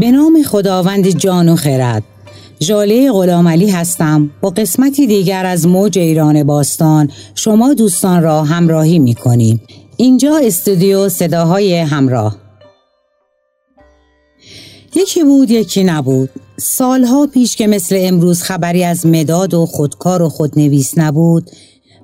[0.00, 2.02] به نام خداوند جان و خرد
[2.58, 9.14] جاله غلامعلی هستم با قسمتی دیگر از موج ایران باستان شما دوستان را همراهی می
[9.14, 9.62] کنیم.
[9.96, 12.36] اینجا استودیو صداهای همراه
[14.94, 20.28] یکی بود یکی نبود سالها پیش که مثل امروز خبری از مداد و خودکار و
[20.28, 21.50] خودنویس نبود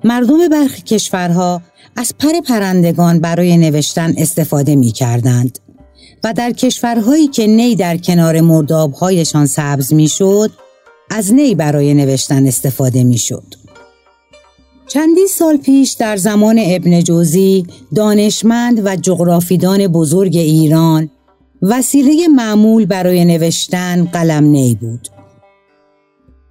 [0.03, 1.61] مردم برخی کشورها
[1.95, 5.59] از پر پرندگان برای نوشتن استفاده می کردند.
[6.23, 10.51] و در کشورهایی که نی در کنار مردابهایشان سبز می‌شد
[11.09, 13.43] از نی برای نوشتن استفاده می‌شد.
[14.87, 21.09] چندی سال پیش در زمان ابن جوزی دانشمند و جغرافیدان بزرگ ایران
[21.61, 25.07] وسیله معمول برای نوشتن قلم نی بود.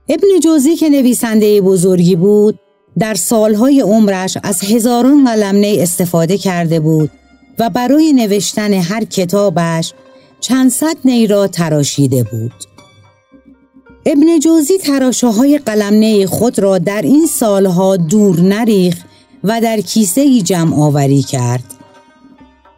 [0.09, 2.59] ابن جوزی که نویسنده بزرگی بود
[2.98, 7.10] در سالهای عمرش از هزاران قلم نی استفاده کرده بود
[7.61, 9.93] و برای نوشتن هر کتابش
[10.41, 12.53] چند صد نی را تراشیده بود.
[14.07, 18.97] ابن جوزی تراشه های قلمنه خود را در این سالها دور نریخ
[19.45, 21.65] و در کیسه ای جمع آوری کرد.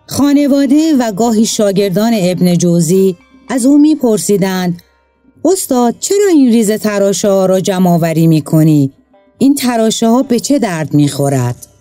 [0.06, 3.16] خانواده و گاهی شاگردان ابن جوزی
[3.48, 4.82] از او میپرسیدند
[5.44, 8.92] استاد چرا این ریز تراشه ها را جمع آوری می کنی؟
[9.38, 11.71] این تراشه ها به چه درد می خورد؟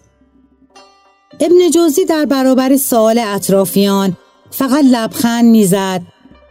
[1.44, 4.18] ابن جوزی در برابر سوال اطرافیان
[4.52, 6.02] فقط لبخند می‌زد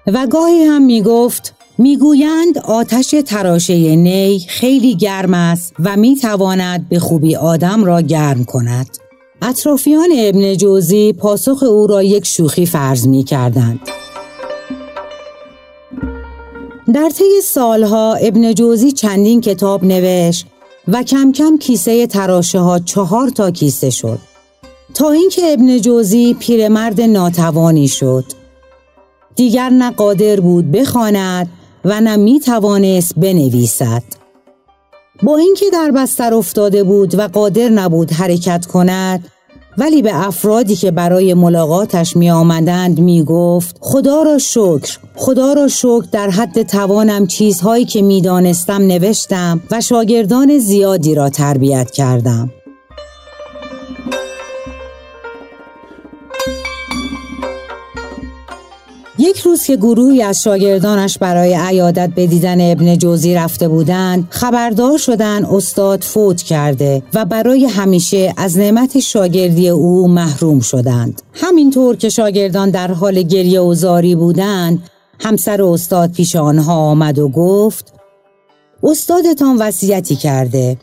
[0.07, 7.37] و گاهی هم می‌گفت می‌گویند آتش تراشه نی خیلی گرم است و می‌تواند به خوبی
[7.37, 8.87] آدم را گرم کند.
[9.43, 13.81] اطرافیان ابن جوزی پاسخ او را یک شوخی فرض می کردند.
[16.95, 20.47] در طی سالها ابن جوزی چندین کتاب نوشت
[20.89, 24.30] و کم کم کیسه تراشه ها چهار تا کیسه شد.
[24.95, 28.25] تا اینکه ابن جوزی پیرمرد ناتوانی شد.
[29.37, 31.49] دیگر نه قادر بود بخواند
[31.85, 34.03] و نه می توانست بنویسد.
[35.23, 39.25] با اینکه در بستر افتاده بود و قادر نبود حرکت کند
[39.79, 45.69] ولی به افرادی که برای ملاقاتش می آمدند می گفت خدا را شکر خدا را
[45.69, 52.51] شکر در حد توانم چیزهایی که می دانستم نوشتم و شاگردان زیادی را تربیت کردم.
[59.21, 64.99] یک روز که گروهی از شاگردانش برای عیادت به دیدن ابن جوزی رفته بودند خبردار
[64.99, 71.23] شدن استاد فوت کرده و برای همیشه از نعمت شاگردی او محروم شدند.
[71.35, 74.83] همینطور که شاگردان در حال گریه و زاری بودند
[75.21, 77.93] همسر استاد پیش آنها آمد و گفت
[78.83, 80.77] استادتان وصیتی کرده.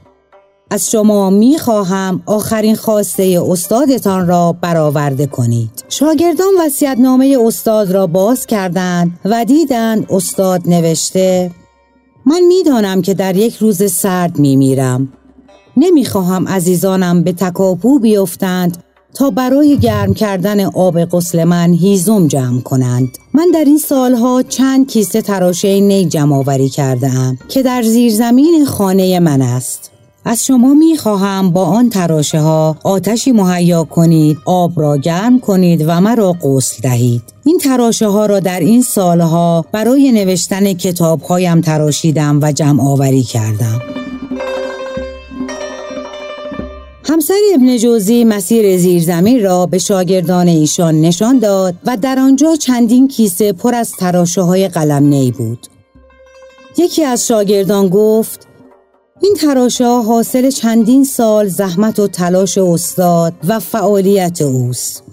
[0.69, 5.83] از شما می خواهم آخرین خواسته استادتان را برآورده کنید.
[5.89, 6.53] شاگردان
[6.97, 11.51] نامه استاد را باز کردند و دیدند استاد نوشته
[12.25, 15.13] من می‌دانم که در یک روز سرد می میرم.
[15.77, 18.83] نمی خواهم عزیزانم به تکاپو بیفتند
[19.13, 23.17] تا برای گرم کردن آب غسل من هیزم جمع کنند.
[23.33, 27.11] من در این سالها چند کیسه تراشه نی جمع آوری کرده
[27.50, 29.91] که در زیرزمین خانه من است.
[30.29, 35.83] از شما می خواهم با آن تراشه ها آتشی مهیا کنید آب را گرم کنید
[35.88, 41.61] و مرا غسل دهید این تراشه ها را در این سالها برای نوشتن کتاب هایم
[41.61, 43.81] تراشیدم و جمع آوری کردم
[47.03, 53.07] همسر ابن جوزی مسیر زیرزمین را به شاگردان ایشان نشان داد و در آنجا چندین
[53.07, 55.67] کیسه پر از تراشه های قلم نی بود.
[56.77, 58.46] یکی از شاگردان گفت
[59.22, 65.03] این تراشه حاصل چندین سال زحمت و تلاش استاد و فعالیت اوست.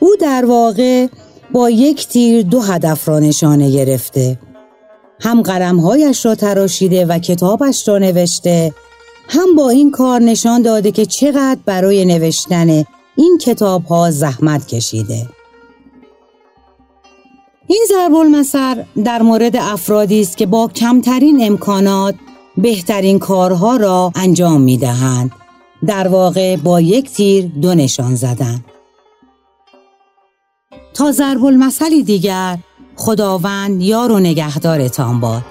[0.00, 1.06] او در واقع
[1.52, 4.38] با یک تیر دو هدف را نشانه گرفته.
[5.20, 8.74] هم قلمهایش را تراشیده و کتابش را نوشته
[9.28, 12.84] هم با این کار نشان داده که چقدر برای نوشتن
[13.16, 15.26] این کتاب ها زحمت کشیده.
[17.66, 22.14] این ضرب در مورد افرادی است که با کمترین امکانات
[22.56, 25.30] بهترین کارها را انجام می دهند.
[25.86, 28.64] در واقع با یک تیر دو نشان زدن.
[30.94, 32.58] تا ضرب المثلی دیگر
[32.96, 35.42] خداوند یار و نگهدارتان باد.